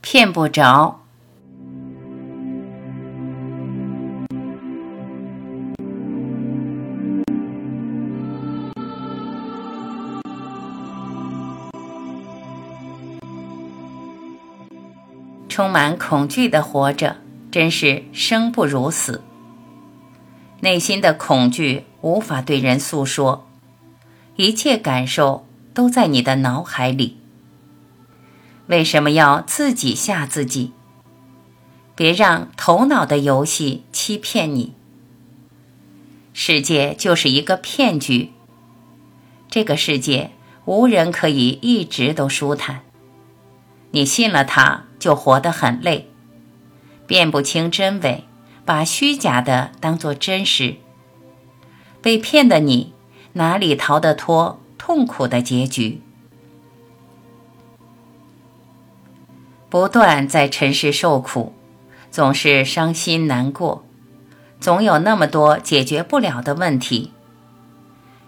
[0.00, 0.96] 骗不着。
[15.48, 17.16] 充满恐惧的活着，
[17.50, 19.22] 真是生不如死。
[20.60, 23.46] 内心的恐惧无法对人诉说，
[24.36, 27.19] 一切感受都在你的脑海里。
[28.70, 30.70] 为什么要自己吓自己？
[31.96, 34.74] 别让头脑的游戏欺骗你。
[36.32, 38.30] 世界就是一个骗局。
[39.48, 40.30] 这个世界
[40.66, 42.82] 无人可以一直都舒坦。
[43.90, 46.08] 你信了它，就活得很累，
[47.08, 48.22] 辨不清真伪，
[48.64, 50.76] 把虚假的当作真实。
[52.00, 52.92] 被骗的你，
[53.32, 56.00] 哪里逃得脱痛苦的结局？
[59.70, 61.54] 不断在尘世受苦，
[62.10, 63.86] 总是伤心难过，
[64.60, 67.12] 总有那么多解决不了的问题。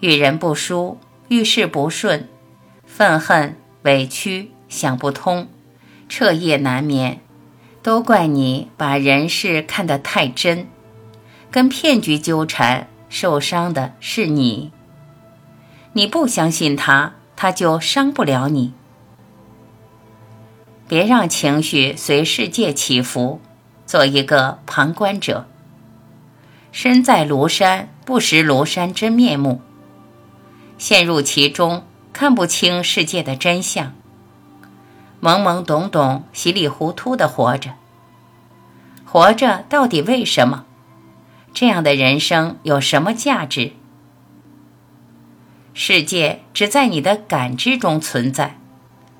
[0.00, 2.26] 遇人不淑，遇事不顺，
[2.86, 5.48] 愤恨、委屈、想不通，
[6.08, 7.20] 彻夜难眠，
[7.82, 10.66] 都怪你把人事看得太真，
[11.50, 14.72] 跟骗局纠缠，受伤的是你。
[15.92, 18.72] 你不相信他，他就伤不了你。
[20.88, 23.40] 别让情绪随世界起伏，
[23.86, 25.46] 做一个旁观者。
[26.70, 29.62] 身在庐山，不识庐山真面目。
[30.78, 33.94] 陷入其中，看不清世界的真相。
[35.20, 37.72] 懵懵懂懂、稀里糊涂的活着。
[39.04, 40.66] 活着到底为什么？
[41.54, 43.72] 这样的人生有什么价值？
[45.72, 48.58] 世界只在你的感知中存在，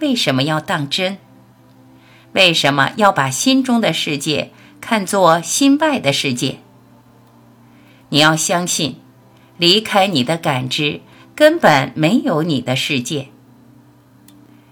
[0.00, 1.18] 为什么要当真？
[2.38, 6.60] 为什么要把心中的世界看作心外的世界？
[8.10, 9.00] 你要相信，
[9.56, 11.00] 离开你的感知，
[11.34, 13.26] 根本没有你的世界。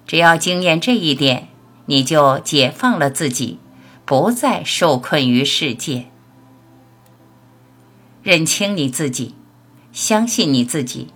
[0.07, 1.49] 只要经验这一点，
[1.87, 3.59] 你就解放了自己，
[4.05, 6.07] 不再受困于世界。
[8.23, 9.35] 认清你自己，
[9.93, 11.09] 相信你自己，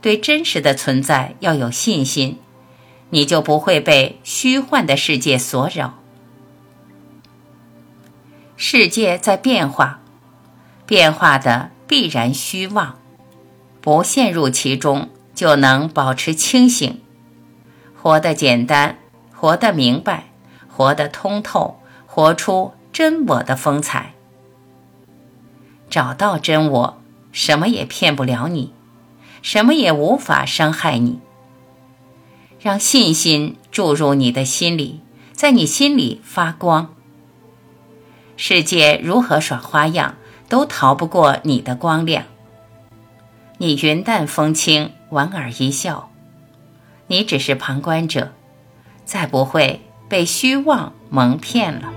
[0.00, 2.38] 对真实的存在要有信心。
[3.14, 5.98] 你就不会被虚幻的世界所扰。
[8.56, 10.00] 世界在变化，
[10.86, 12.98] 变化的必然虚妄，
[13.82, 17.02] 不陷入其中，就能保持清醒，
[18.00, 18.96] 活得简单，
[19.34, 20.30] 活得明白，
[20.66, 24.14] 活得通透，活出真我的风采。
[25.90, 28.72] 找到真我，什么也骗不了你，
[29.42, 31.20] 什么也无法伤害你。
[32.62, 35.00] 让信心注入你的心里，
[35.32, 36.94] 在你心里发光。
[38.36, 40.14] 世界如何耍花样，
[40.48, 42.24] 都逃不过你的光亮。
[43.58, 46.12] 你云淡风轻，莞尔一笑，
[47.08, 48.32] 你只是旁观者，
[49.04, 51.92] 再不会被虚妄蒙骗了。